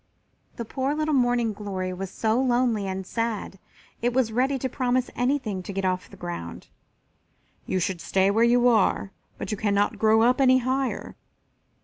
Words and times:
The 0.55 0.65
poor 0.65 0.95
little 0.95 1.13
Morning 1.13 1.53
glory 1.53 1.93
was 1.93 2.09
so 2.09 2.41
lonely 2.41 2.87
and 2.87 3.05
sad 3.05 3.59
it 4.01 4.13
was 4.13 4.31
ready 4.31 4.57
to 4.57 4.67
promise 4.67 5.11
anything 5.15 5.61
to 5.61 5.71
get 5.71 5.85
off 5.85 6.09
the 6.09 6.17
ground. 6.17 6.69
"You 7.67 7.79
should 7.79 8.01
stay 8.01 8.31
where 8.31 8.43
you 8.43 8.67
are, 8.67 9.11
but 9.37 9.51
you 9.51 9.57
cannot 9.57 9.99
grow 9.99 10.23
up 10.23 10.41
any 10.41 10.57
higher. 10.57 11.15